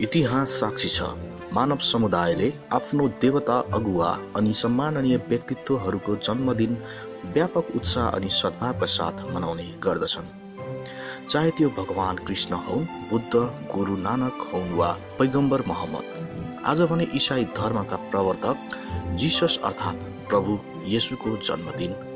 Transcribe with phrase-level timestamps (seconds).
[0.00, 1.02] इतिहास साक्षी छ।
[1.52, 6.76] मानव समुदायले आफ्नो देवता अगुवा अनि सम्माननीय व्यक्तित्वहरूको जन्मदिन
[7.24, 10.24] व्यापक उत्साह अनि सद्भावका साथ मनाउने गर्दछन्।
[11.26, 13.36] चाहे त्यो भगवान कृष्ण हुन् बुद्ध
[13.74, 18.56] गुरु नानक हुन् वा पैगम्बर मोहम्मद। आज भने इसाई धर्मका प्रवर्तक
[19.10, 22.13] जिसस अर्थात् प्रभु येसुको जन्मदिन।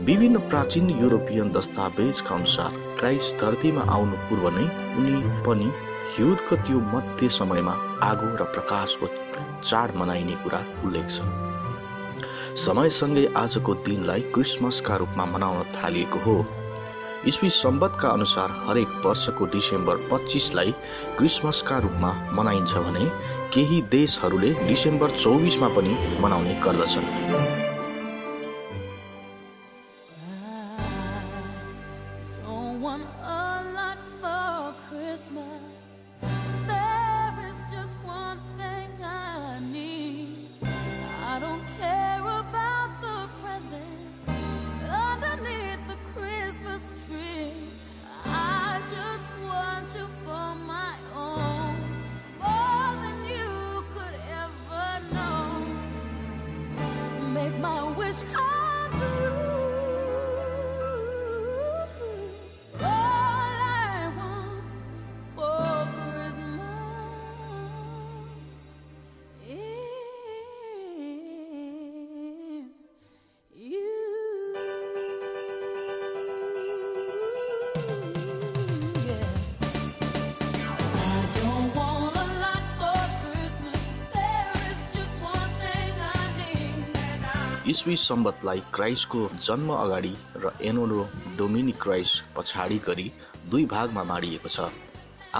[0.00, 4.62] विभिन्न प्राचीन युरोपियन दस्तावेजका अनुसार क्राइस्ट धरतीमा आउनु पूर्व नै
[4.98, 5.68] उनी पनि
[6.16, 9.06] हिउँदको त्यो मध्य समयमा आगो र प्रकाशको
[9.60, 16.36] चाड मनाइने कुरा उल्लेख छ समयसँगै आजको दिनलाई क्रिसमसका रूपमा मनाउन थालिएको हो।
[17.28, 20.74] इस्वी सम्बतका अनुसार हरेक वर्षको डिसेम्बर पच्चिसलाई
[21.18, 23.04] क्रिसमसका रूपमा मनाइन्छ भने
[23.54, 27.49] केही देशहरूले डिसेम्बर चौबिसमा पनि मनाउने गर्दछन्।
[32.80, 36.24] want a lot for Christmas.
[36.66, 40.48] There is just one thing I need.
[41.26, 44.30] I don't care about the presents
[44.88, 47.52] underneath the Christmas tree.
[48.24, 51.76] I just want you for my own,
[52.40, 55.44] more than you could ever know.
[57.34, 59.39] Make my wish come true.
[87.70, 91.02] इस्वी सम्बतलाई क्राइस्टको जन्म अगाडि र एनोलो
[91.38, 93.04] Duminy Christ पछाडि गरी
[93.50, 94.64] दुई भागमा माडिएको छ।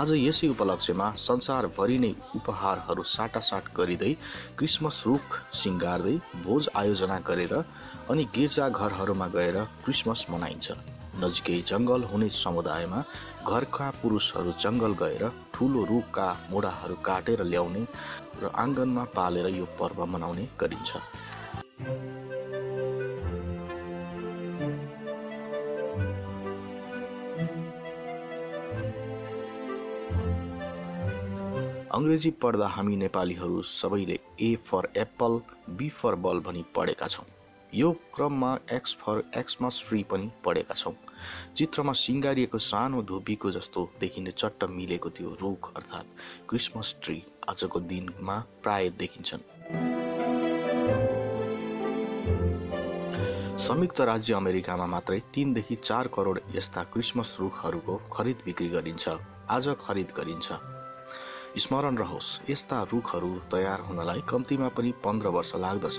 [0.00, 4.12] आज यसै उपलक्ष्यमा संसारभरि नै उपहारहरू साटासाट गरिँदै
[4.58, 6.14] क्रिसमस रुख सिँगार्दै
[6.44, 10.76] भोज आयोजना गरेर अनि गिर्जा घरहरूमा गएर क्रिसमस मनाइन्छ।
[11.24, 13.00] नजिकै जङ्गल हुने समुदायमा
[13.46, 15.24] घरका पुरुषहरू जङ्गल गएर
[15.54, 17.82] ठुलो रुखका मोडाहरू काटेर ल्याउने
[18.42, 20.90] र आँगनमा पालेर यो पर्व मनाउने गरिन्छ।
[31.90, 35.40] अङ्ग्रेजी पढ्दा हामी नेपालीहरू सबैले A for apple
[35.78, 37.24] B for ball भनी पढेका छौँ।
[37.72, 40.94] यो क्रममा एक्स फर एक्समस ट्री पनि पढेका छौँ।
[41.56, 46.14] चित्रमा सिँगारिएको सानो धुपीको जस्तो देखिने चट्ट मिलेको त्यो रुख अर्थात्
[46.48, 49.42] क्रिसमस ट्री आजको दिनमा प्राय देखिन्छन्।
[53.58, 59.08] संयुक्त राज्य अमेरिकामा मात्रै तिनदेखि चार करोड यस्ता क्रिसमस रुखहरूको खरिद बिक्री गरिन्छ।
[59.50, 60.79] आज खरिद गरिन्छ।
[61.58, 65.96] स्मरण रहोस् यस्ता रुखहरू तयार हुनलाई कम्तीमा पनि पन्ध्र वर्ष लाग्दछ।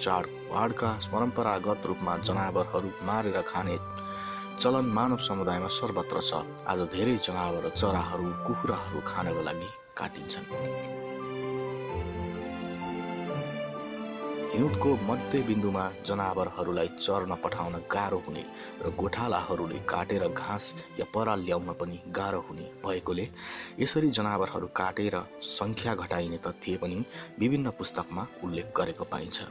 [0.00, 3.76] चाडबाडका परम्परागत रूपमा जनावरहरू मारेर खाने
[4.60, 11.13] चलन मानव समुदायमा सर्वत्र छ। आज धेरै जनावर चराहरू कुखुराहरू खानको लागि काटिन्छन्।
[14.54, 18.42] हिउँदको मध्यबिन्दुमा जनावरहरूलाई चर्न पठाउन गाह्रो हुने
[18.82, 23.26] र गोठालाहरूले काटेर घाँस या पराल ल्याउन पनि गाह्रो हुने भएकोले
[23.80, 26.98] यसरी जनावरहरू काटेर सङ्ख्या घटाइने तथ्य पनि
[27.38, 29.42] विभिन्न पुस्तकमा उल्लेख गरेको पाइन्छ।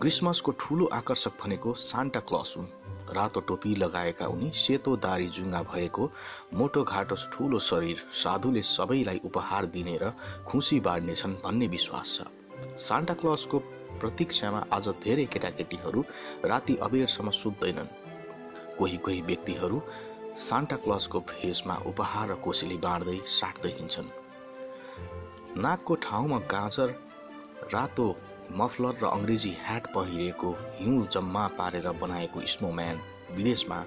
[0.00, 2.66] क्रिसमसको ठुलो आकर्षक भनेको सान्टा क्लस हुन्।
[3.14, 6.10] रातो टोपी लगाएका उनी सेतो दारी जुङ्गा भएको
[6.58, 10.12] मोटो घाटो ठुलो शरीर साधुले सबैलाई उपहार दिने र
[10.50, 12.39] खुसी बाँड्नेछन् भन्ने विश्वास छ।
[12.78, 13.58] सान्टा क्लसको
[14.00, 16.00] प्रतीक्षामा आज धेरै केटाकेटीहरू
[16.44, 17.88] राति अबेरसम्म सुत्दैनन्।
[18.78, 19.82] कोही कोही व्यक्तिहरू
[20.38, 24.08] सान्टा क्लसको भेषमा उपहार र कोसेली बाँड्दै साट्दै हिँड्छन्।
[25.56, 26.88] नाकको ठाउँमा गाजर
[27.74, 28.06] रातो
[28.52, 32.96] मफलर र अङ्ग्रेजी ह्याट पहिरिएको हिउँ जम्मा पारेर बनाएको स्नोम्यान
[33.36, 33.78] विदेशमा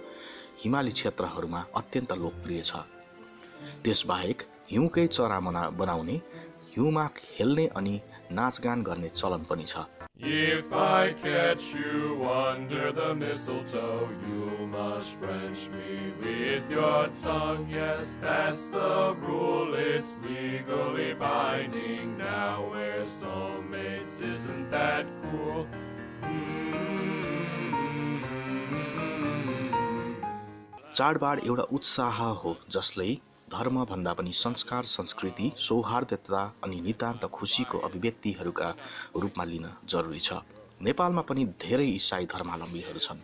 [0.64, 2.72] हिमाली क्षेत्रहरूमा अत्यन्त लोकप्रिय छ।
[3.84, 6.16] त्यसबाहेक हिउँकै चरा मना बनाउने
[6.72, 8.00] हिउँमा खेल्ने अनि
[8.40, 9.86] नाचगान गर्ने चलन पनि छ
[10.32, 17.66] If I catch you under the mistletoe, you must French me with your tongue.
[17.70, 22.18] Yes, that's the rule, it's legally binding.
[22.18, 25.66] Now we're soulmates, isn't that cool?
[30.96, 33.06] चाडबाड एउटा उत्साह हो जसले
[33.54, 38.70] धर्म भन्दा पनि संस्कार संस्कृति सौहार्दता अनि नितान्त खुसीको अभिव्यक्तिहरूका
[39.16, 40.42] रूपमा लिन जरुरी छ।
[40.82, 43.22] नेपालमा पनि धेरै इसाई धर्मावलम्बीहरू छन्।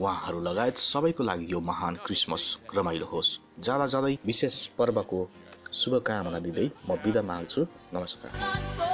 [0.00, 2.44] उहाँहरू लगायत सबैको लागि यो महान क्रिसमस
[2.76, 5.20] रमाइलो होस्। जाँदा जाँदै विशेष पर्वको
[5.74, 8.87] शुभकामना दिँदै म बिदा माग्छु। नमस्कार।